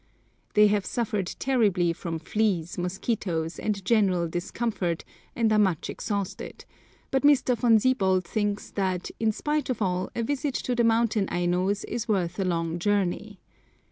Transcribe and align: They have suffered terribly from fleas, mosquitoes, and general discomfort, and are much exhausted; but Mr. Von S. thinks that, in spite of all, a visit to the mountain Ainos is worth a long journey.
They 0.55 0.65
have 0.65 0.83
suffered 0.83 1.27
terribly 1.37 1.93
from 1.93 2.17
fleas, 2.17 2.75
mosquitoes, 2.75 3.59
and 3.59 3.85
general 3.85 4.27
discomfort, 4.27 5.05
and 5.35 5.53
are 5.53 5.59
much 5.59 5.91
exhausted; 5.91 6.65
but 7.11 7.21
Mr. 7.21 7.55
Von 7.55 7.75
S. 7.75 8.23
thinks 8.27 8.71
that, 8.71 9.11
in 9.19 9.31
spite 9.31 9.69
of 9.69 9.79
all, 9.79 10.09
a 10.15 10.23
visit 10.23 10.55
to 10.55 10.73
the 10.73 10.83
mountain 10.83 11.27
Ainos 11.31 11.83
is 11.83 12.07
worth 12.07 12.39
a 12.39 12.45
long 12.45 12.79
journey. 12.79 13.39